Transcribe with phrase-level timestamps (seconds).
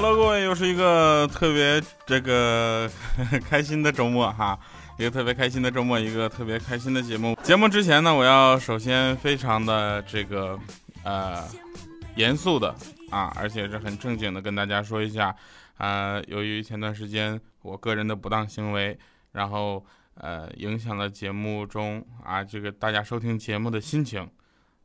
[0.00, 2.90] 好了各位，又是一个特别这个
[3.46, 4.58] 开心的周末哈，
[4.98, 7.36] 一个特别开心的周末，一个特别开心的节目。
[7.42, 10.58] 节目之前呢，我要首先非常的这个
[11.04, 11.46] 呃
[12.16, 12.74] 严肃的
[13.10, 15.36] 啊，而且是很正经的跟大家说一下
[15.76, 18.98] 啊，由于前段时间我个人的不当行为，
[19.32, 24.26] 然后呃影响了节目中啊这个大家收听节目的心情。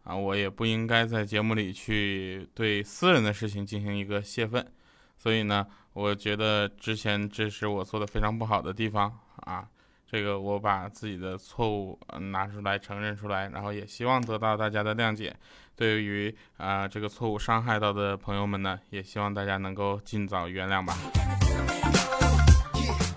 [0.03, 4.63] 啊，我也不应该在节目里去对私人的事情进行一个泄愤，
[5.17, 9.65] 所以呢，我觉得之前这是我做的非常不好的地方啊。
[10.05, 11.99] 这个我把自己的错误
[12.31, 15.35] 拿出来承认出来，然后也希望得到大家的谅解。
[15.75, 20.95] 对于啊这个错误伤害到的朋友们呢，也希望大家能够尽早原谅吧。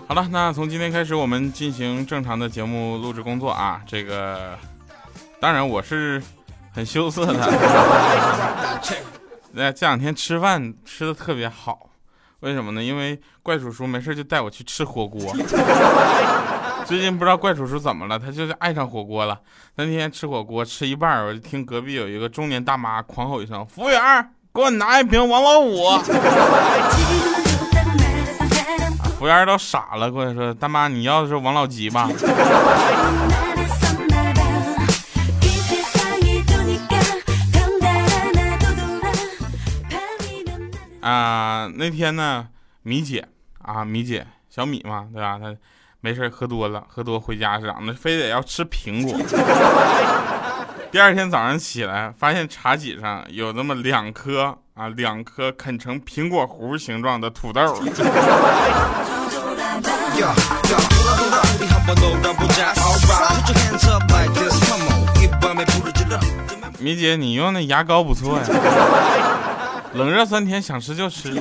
[0.07, 3.81] 好了，那从今天开始，我们进行正常的节目录制工作啊。
[3.85, 4.57] 这个
[5.39, 6.21] 当然我是。
[6.71, 7.33] 很羞涩的，
[9.51, 11.88] 那这两天吃饭吃的特别好，
[12.41, 12.81] 为什么呢？
[12.81, 15.21] 因为怪叔叔没事就带我去吃火锅。
[16.85, 19.37] 最近不知道怪叔叔怎么了，他就是爱上火锅了。
[19.75, 24.01] 那天吃火锅吃一半，我就听隔壁有一个中年大妈狂吼一声：“服务员，
[24.53, 25.85] 给我拿一瓶王老五。”
[29.19, 32.09] 服务员都傻了，过来说：“大妈，你要的是王老吉吧？”
[41.09, 42.47] 啊，那天呢，
[42.83, 43.27] 米姐
[43.63, 45.39] 啊，米姐小米嘛，对吧？
[45.41, 45.55] 她
[46.01, 49.19] 没事喝多了，喝多回家是咋那非得要吃苹果。
[50.91, 57.81] 第二天早上起来，发现茶几上有那么两颗啊，两颗啃成苹果核形状的土豆。
[66.77, 68.45] 米姐，你用的牙膏不错呀。
[69.93, 71.33] 冷热酸甜，想吃就吃。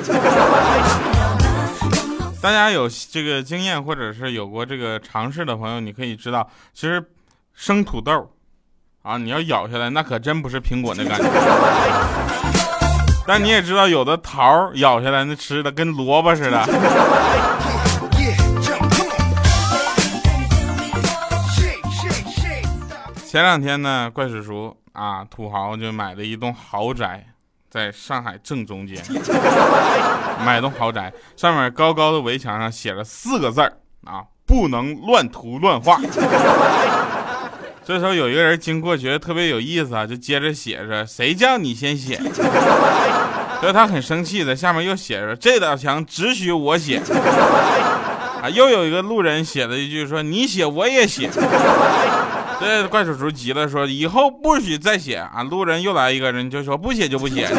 [2.40, 7.04] 大家有这个经验，或者是有过这个尝试的朋友，你可以知道，其实
[7.52, 8.30] 生土豆
[9.02, 11.28] 啊，你要咬下来，那可真不是苹果那感觉。
[13.26, 16.64] 但你也知道，有的桃咬下来那吃的跟萝卜似的。
[23.26, 27.26] 前两天呢，怪叔叔啊，土豪就买了一栋豪宅。
[27.70, 28.96] 在上海正中间
[30.44, 33.72] 买栋豪宅，上面高高的围墙上写了四个字儿
[34.04, 36.00] 啊，不能乱涂乱画。
[37.84, 42.16] 这时候有一个人经过，觉得特别有意思啊，就接着写着：“谁叫你先写？”
[43.60, 47.00] 所以他很生气，的下面又写着：“这道墙只许我写。
[48.40, 51.28] ”啊，又有一个路人写了一句说：“你写我也写。”
[52.60, 57.48] 这怪叔叔急了，说：“以后不许再写啊！”路人又来一个人，就说：“不写就不写。”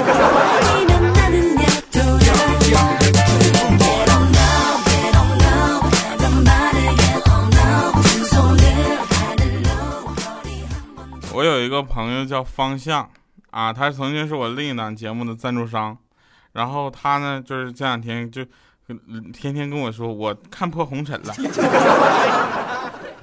[11.31, 13.09] 我有一个朋友叫方向
[13.51, 15.97] 啊，他曾经是我另一档节目的赞助商，
[16.51, 18.45] 然后他呢，就是这两天就
[19.33, 21.33] 天天跟我说，我看破红尘了。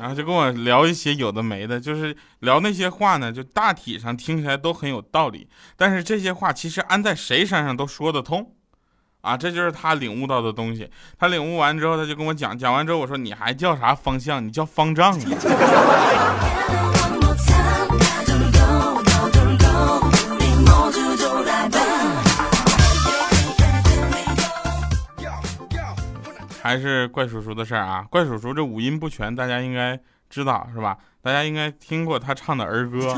[0.06, 8.52] 然后就跟我聊一些有的没的，就是聊那些话呢，就大体上听起来都很有道理，但是这些话其实安在谁身上都说得通，
[9.22, 10.88] 啊，这就是他领悟到的东西。
[11.18, 14.46] 他领悟完之后，他就跟我讲，讲完之后我说你还叫啥方向？
[14.46, 17.02] 你叫方丈啊。
[26.66, 28.04] 还是怪叔叔的事儿啊！
[28.10, 29.96] 怪叔叔这五音不全，大家应该
[30.28, 30.96] 知道是吧？
[31.22, 33.16] 大家应该听过他唱的儿歌，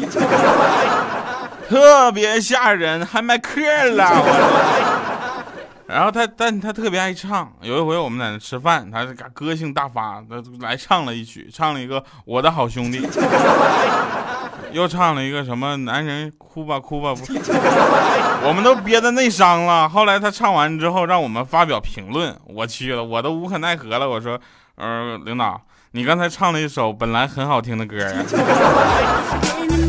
[1.66, 4.04] 特别吓人，还卖课了。
[5.86, 7.50] 然后他，但他特别爱唱。
[7.62, 13.00] 有一回我们在那吃饭，他歌性大发，他来唱了一曲，唱了一个《我的好兄弟》。
[14.72, 17.14] 又唱了一个什么男人哭吧哭吧，
[18.44, 19.88] 我们都憋的内伤了。
[19.88, 24.08] 后来他唱完之后，让我们发表评论，我去了，我都无可奈何了。
[24.08, 24.38] 我说，
[24.76, 25.60] 嗯，领导，
[25.92, 28.12] 你刚才唱了一首本来很好听的歌呀。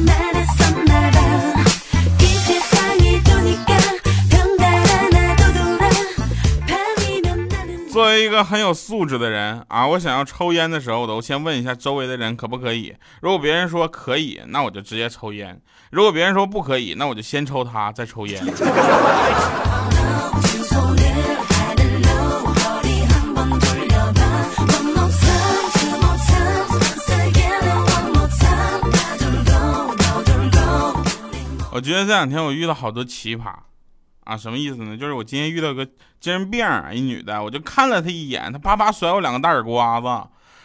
[8.00, 12.96] 作为一个很有素质的人啊，我想要抽烟的时候，我都先问一下周围的人可不可以。
[13.22, 15.54] 如果别人说可以，那我就直接抽烟；
[15.92, 18.42] 如果别人说不可以，那我就先抽他，再抽烟。
[31.70, 33.52] 我觉得这两天我遇到好多奇葩。
[34.30, 34.96] 啊，什么意思呢？
[34.96, 35.84] 就是我今天遇到个
[36.20, 40.06] 精神病，一女的，我就看了她一眼，她啪啪甩我两个大耳刮子，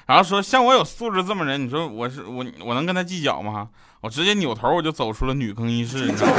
[0.05, 3.71] 然后说像我有素质这么人，你说我是我我能跟她计较吗？
[4.03, 6.35] 我直接扭头我就走出了女更衣室，你知道吗？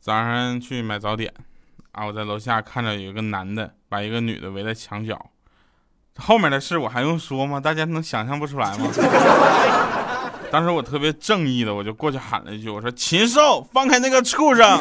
[0.00, 1.34] 早上去买早点，
[1.94, 5.30] 啊，我在楼下看到有一个男的把一个女的围在墙角，
[6.18, 7.60] 后面的事我还用说吗？
[7.60, 8.88] 大家能想象不出来吗？
[10.50, 14.78] 当时我特别正义的，我就过去喊了一句，我说：“禽兽，放开那个畜生！”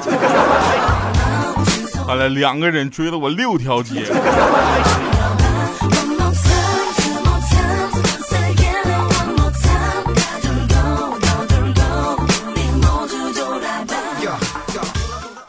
[2.06, 4.06] 后来两个人追了我六条街。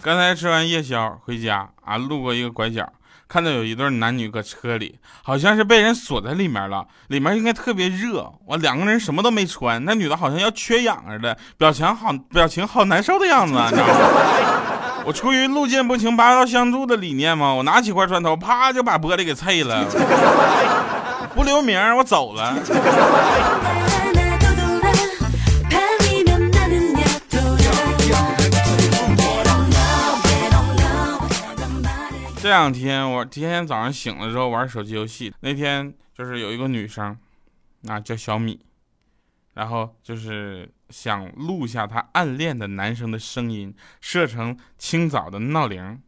[0.04, 2.86] 刚才吃完夜宵回家啊，路过一个拐角，
[3.26, 6.86] 看到有一对男女搁车里，好像是被人锁在里面了。
[7.08, 13.94] 里面应该特别热，我两个人什么都没穿，那女的好像要缺氧似的，表情好表情好难受的样子，你知道吗？
[15.08, 19.86] 我出于路见不平拔刀相助的理念嘛，我拿起块砖头，啪就把玻璃给碎了，
[21.34, 22.54] 不留名，我走了。
[32.44, 37.19] 这两天我今天早上醒了之后玩手机游戏，那天就是有一个女生，
[37.88, 38.61] 啊叫小米，
[39.55, 46.02] 然后就是想录下她暗恋的男生的声音，设成清早的闹铃，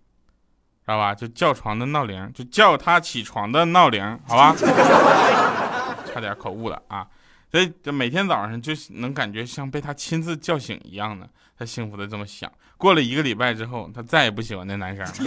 [0.83, 1.15] 知道吧？
[1.15, 4.55] 就叫床的闹铃，就叫他起床的闹铃，好吧？
[6.05, 7.09] 差点口误了啊！
[7.51, 12.53] 所以就每天早上就能感觉像被他亲自叫醒一样的，他幸福的这么想。
[12.79, 15.13] 过了一个礼拜之后，她再也不喜欢那男生了。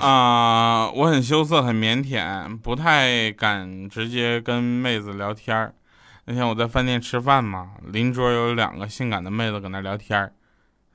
[0.00, 5.74] 啊，我很羞涩，很腼腆，不太敢直接跟妹子聊天儿。
[6.26, 10.32] 那天我在饭店吃饭嘛，邻桌有两个性感的妹子搁那聊天儿。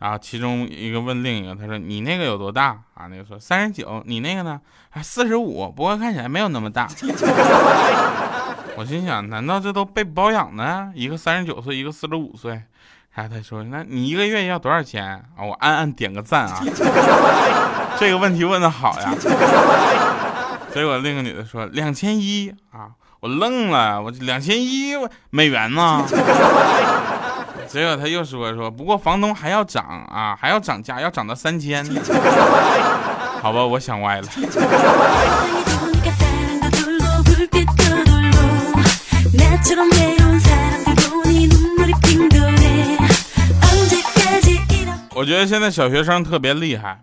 [0.04, 4.60] 然后其中一个问另一个，他说：“你那个有多大啊？”那个说：“三十九。”你那个呢？
[4.90, 6.90] 还四十五，不过看起来没有那么大。
[8.76, 10.92] 我心想，难道这都被包养呢？
[10.94, 12.62] 一个三十九岁，一个四十五岁。
[13.14, 16.62] 然后他说：“那你一个月要多少钱啊？”我暗暗点个赞啊，
[17.98, 19.16] 这个问题问的好呀。
[20.74, 22.92] 结果另一个女的说：“两千一啊！”
[23.24, 24.92] 我愣了，我两千一
[25.30, 26.06] 美元呢？
[27.74, 31.84] 结果他又说说，不过房东还要涨啊，还要涨价，要涨到三千。
[33.42, 34.28] 好吧，我想歪了。
[45.16, 47.02] 我觉得现在小学生特别厉害，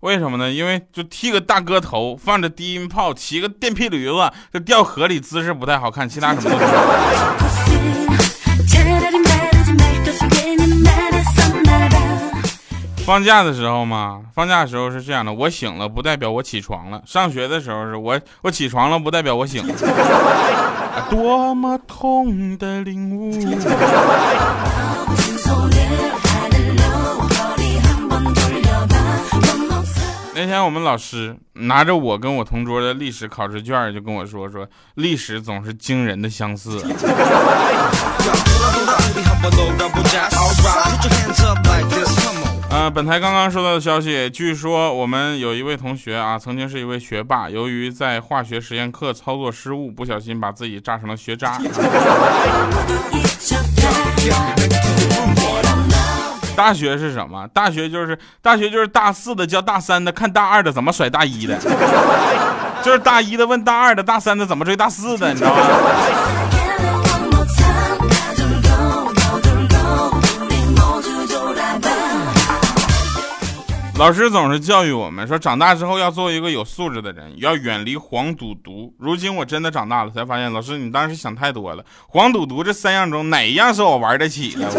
[0.00, 0.50] 为什么呢？
[0.50, 6.66] 因为就剃个大哥头，放着低音炮，骑个电屁驴子，这掉河里姿势不太好看，其他什么都
[13.08, 19.74] 放假的时候嘛，放假的时候是这样的，我醒了不代表我起床了；上学的时候是我我起床了不代表我醒了。
[21.08, 23.32] 多么痛的领悟。
[30.34, 36.78] 那天我们老师拿着我跟我同桌的历史考试卷，就跟我说说，历史总是惊人的相似。
[42.98, 51.56] 本台刚刚收到的消息，据说我们有一位同学啊，曾经是一位学霸，由于在化学实验课操作失误，不小心把自己炸成了学渣。
[56.56, 57.46] 大学是什么？
[57.54, 61.56] 大学就是大学就是大四的教大三的看大二的怎么甩大一的，
[62.82, 65.62] 就是大一的问大二的，大三的怎么追大四的，你知道吗？
[73.98, 78.94] 老师总是教育我们说，长大之后要做一个有素质的人，要远离黄赌毒。
[78.96, 81.84] 如今我真的长大了，才发现，老师你当时想太多了。
[82.06, 84.70] 黄赌毒这三样中，哪一样是我玩得起的？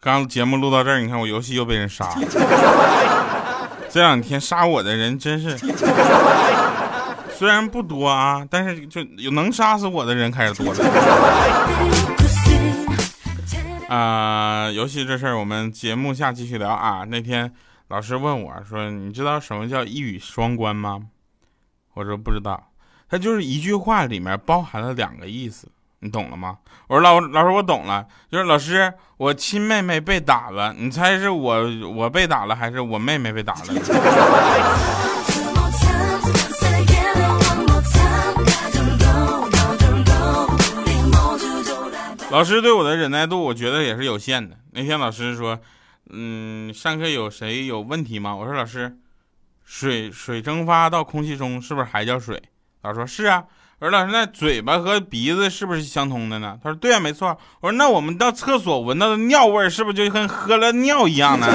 [0.00, 3.47] 刚节目录到这儿，你看我游戏又被人杀了。
[3.90, 5.56] 这两天杀我的人真是
[7.30, 10.84] 虽然不多啊，但是就有能杀死我的人开始多了。
[13.88, 17.04] 啊，游戏这事儿我们节目下继续聊啊。
[17.08, 17.50] 那天
[17.88, 21.00] 老师问我说：“你知道什么叫一语双关吗？”
[21.94, 22.70] 我说不知道。
[23.08, 25.66] 他就是一句话里面包含了两个意思，
[26.00, 26.58] 你懂了吗？
[26.86, 31.64] 我说老老师我懂了，就是老师我亲妹妹被打了，你猜是我
[31.94, 33.64] 我被打了还是我妹妹被打了？
[42.30, 44.56] 老师对我的忍耐度，我觉得也是有限的。
[44.70, 45.58] 那天老师说
[46.10, 48.98] ：“嗯，上课有谁有问题吗？”我说：“老师，
[49.64, 52.40] 水水蒸发到空气中是不是还叫水？”
[52.82, 53.44] 老师说：“是啊。”
[53.80, 61.46] 我说：“老师，那嘴巴和鼻子是不是相通的呢？”他说：“对啊，没错。”我说：“那我们到厕所闻到的尿味是不是就跟喝了尿一样呢？”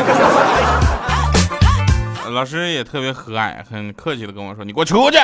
[2.31, 5.17] 老师也特别和蔼，很客气的跟我说：“你给我出去。”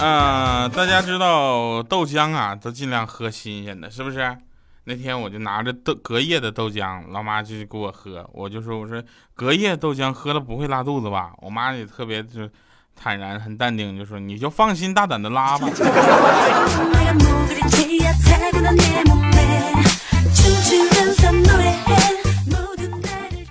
[0.00, 4.38] 嗯，大家知道豆浆啊，都尽量喝新鲜的，是不是？
[4.86, 9.02] 那天我就拿着豆隔夜的豆浆，老妈就给我喝，我就说我说
[9.34, 11.32] 隔夜豆浆喝了不会拉肚子吧？
[11.38, 12.48] 我妈也特别就
[12.94, 15.68] 坦然很淡定，就说你就放心大胆的拉吧。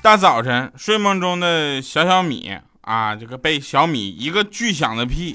[0.03, 2.51] 大早晨睡梦中的小小米。
[2.83, 3.15] 啊！
[3.15, 5.33] 这个被小米一个巨响的屁，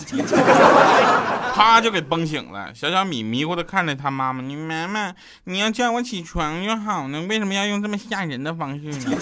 [1.54, 2.74] 啪就给崩醒了。
[2.74, 5.14] 小小米迷糊的看着他妈妈：“你妈妈，
[5.44, 9.16] 你要叫我起床就好呢，为什么要用这么吓人的方式呢？”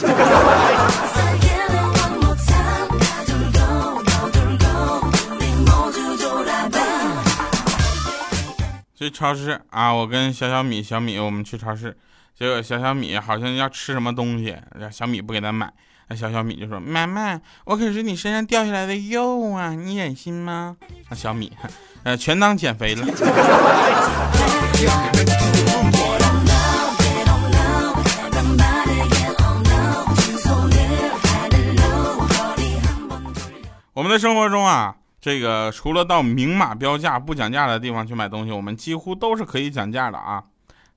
[8.99, 9.93] 去超市啊！
[9.93, 11.97] 我跟小小米、小米我们去超市，
[12.37, 14.57] 结果小小米好像要吃什么东西，
[14.91, 15.73] 小米不给他买。
[16.09, 20.77] 那小小米就说：“妈妈，我可是你身上掉下来的肉啊，你忍心吗？”
[21.11, 21.53] 那小米，
[22.05, 23.05] 呃，全当减肥了。
[33.93, 40.45] 我们的生活中啊，这个除了到明码标价不讲价的地方去买东西，我们几乎都是可以讲价的啊。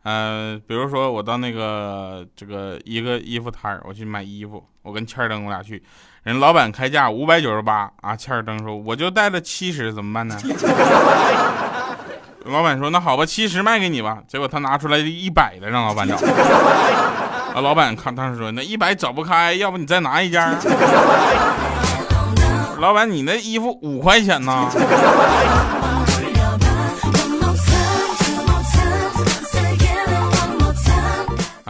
[0.03, 5.83] 呃，比如说我到那个这个一个衣服摊儿，我去买衣服，我跟欠儿登我俩去，
[6.23, 10.37] 人老板开价五百九十八啊，欠儿登说我就带了七十，怎么办呢？
[12.45, 14.19] 老板说那好吧，七十卖给你吧。
[14.27, 16.15] 结果他拿出来一百的让老板找，
[17.53, 20.41] 啊，老板看当时说那一百找不开，要不你再拿一件？
[22.79, 24.69] 老板你那衣服五块钱呢？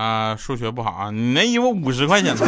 [0.10, 1.12] 啊，数学不好啊！
[1.12, 2.42] 你那衣服五十块钱呢。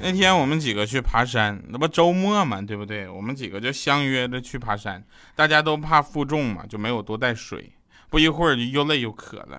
[0.00, 3.08] 那天我们几个去爬山，那不周末嘛，对不对？
[3.08, 5.02] 我们几个就相约着去爬山，
[5.34, 7.72] 大家都怕负重嘛，就没有多带水。
[8.10, 9.58] 不一会儿就又累又渴了，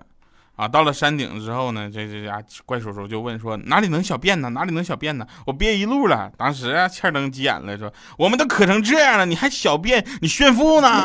[0.54, 4.50] 啊，到了山顶之后呢，这这家怪叔叔就问说哪里能小便呢？
[4.50, 5.26] 哪里能小便呢？
[5.46, 6.30] 我憋一路了。
[6.38, 10.06] 当时啊，欠灯急眼了，说我们都渴成这样了，你还小便？
[10.20, 11.04] 你炫富呢？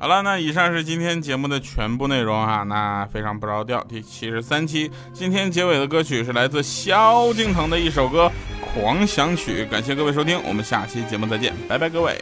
[0.00, 2.62] 好了，那以上是今天节目的全部内容哈。
[2.62, 8.30] 那非常不着调，第七十三期，今天结尾的歌曲是来自萧敬腾的一首歌
[8.72, 9.64] 《狂想曲》。
[9.68, 12.16] 感谢各位收听，我们下期节目再见，拜拜，各位。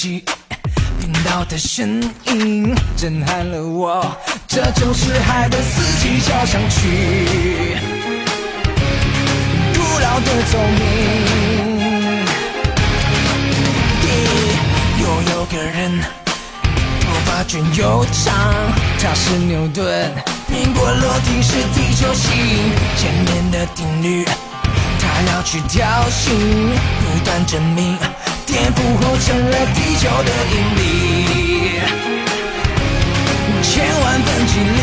[0.00, 0.24] 机，
[0.98, 4.16] 听到的声音震撼了我。
[4.48, 7.76] 这就是海的四季交响曲，
[9.74, 10.80] 古老的奏鸣。
[15.02, 15.04] 又
[15.34, 16.00] 有个人，
[17.02, 18.32] 头发卷又长，
[18.98, 20.10] 他是牛顿，
[20.48, 24.24] 苹果落地是地球吸引前面的定律。
[24.98, 26.30] 他要去挑衅，
[27.02, 27.98] 不断证明，
[28.50, 30.82] 颠覆后成了地球的引力，
[33.62, 33.70] 千
[34.02, 34.74] 万分几率，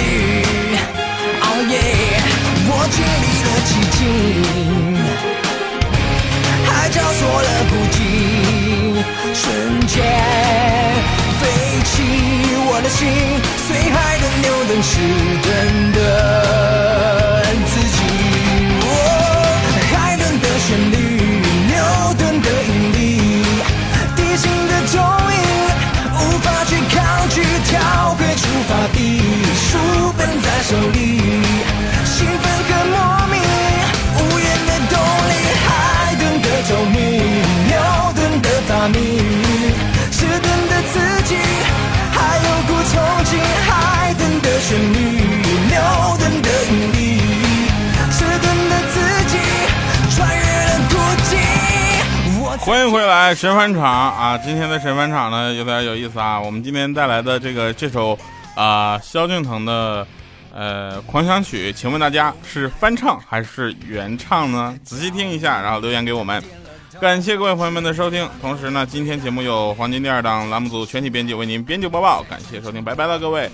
[1.42, 1.74] 哦耶，
[2.70, 4.00] 我建立了奇迹。
[6.66, 7.96] 海交错了孤寂，
[9.34, 9.44] 瞬
[9.86, 9.94] 间
[11.42, 11.44] 飞
[11.84, 11.92] 起
[12.70, 12.98] 我的心，
[13.68, 14.90] 随海的牛顿时
[15.44, 15.46] 顿
[15.92, 15.98] 的
[30.68, 31.00] 手里，
[32.04, 32.98] 兴奋和莫
[33.32, 33.40] 名，
[34.18, 35.32] 无言的动力，
[35.64, 37.00] 海顿的透明，
[37.68, 37.72] 牛
[38.14, 39.00] 顿的发明，
[40.12, 41.38] 迟钝的自己，
[42.12, 44.98] 还有股憧憬，海顿的旋律，
[45.70, 45.80] 牛
[46.20, 47.22] 顿的引力，
[48.12, 49.40] 迟钝的自己，
[50.18, 52.60] 穿越了孤寂。
[52.60, 54.38] 欢迎回来，神返场啊！
[54.38, 56.38] 今天的神返场呢有点有意思啊。
[56.38, 58.20] 我们今天带来的这个这首
[58.54, 60.06] 啊萧敬腾的
[60.58, 64.76] 呃狂想曲，请问大家是翻唱还是原唱呢？
[64.84, 66.44] 仔细听一下，然后留言给我们。
[67.00, 73.48] 感谢各位朋友们的收听，同时呢，今天节目由黄金第二档栏目组全体编辑为您编辑播报，感谢收听，拜拜了各位。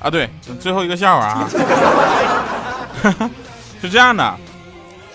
[0.00, 0.28] 啊，对，
[0.60, 1.48] 最后一个笑话啊，
[3.80, 4.36] 是这样的，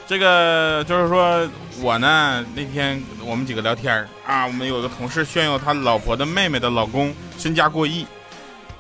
[0.08, 1.48] 这个就是说
[1.80, 8.04] 我呢那天我们几个聊天儿啊，我们有个同事炫耀他老婆的妹妹的老公身家过亿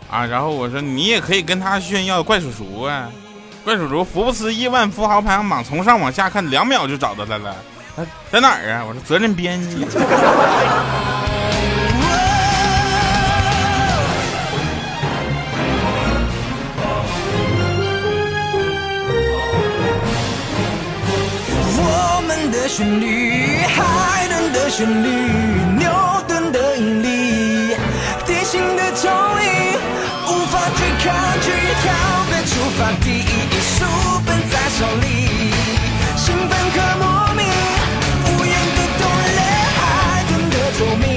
[0.09, 3.09] 啊，然后我说你也可以跟他炫耀怪叔叔啊，
[3.63, 7.55] 怪叔叔福布斯亿万富豪排行榜从上往下看两秒就找到他了，
[7.95, 8.83] 他在哪儿啊？
[8.88, 9.85] 我说责任编辑。
[21.77, 25.09] 我们的旋律，海顿的旋律，
[34.77, 35.05] 手里，
[36.17, 37.39] 兴奋和莫名，
[38.25, 39.40] 无言的动力，
[39.77, 39.79] 海
[40.27, 41.07] 顿的透明，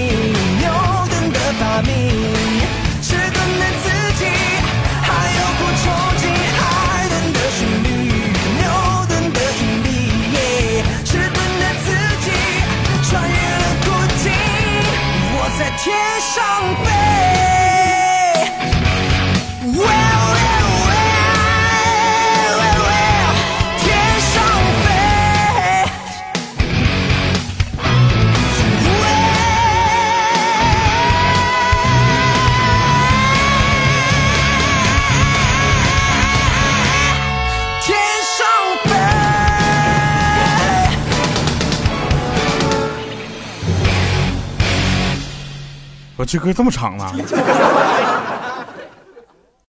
[0.60, 0.62] 牛
[1.10, 1.90] 顿的发明，
[3.02, 3.84] 迟钝的自
[4.16, 4.22] 己
[5.02, 5.82] 还有不抽
[6.18, 6.22] 筋。
[6.54, 6.62] 爱
[7.10, 7.86] 憎的旋律，
[8.60, 8.62] 牛
[9.08, 9.86] 顿的引力，
[11.04, 11.86] 迟钝的自
[12.22, 12.26] 己
[13.10, 13.86] 穿越了古
[14.22, 14.24] 今。
[15.34, 15.84] 我在天
[16.22, 16.32] 上
[16.84, 16.86] 飞
[46.28, 47.10] 这歌这么长呢？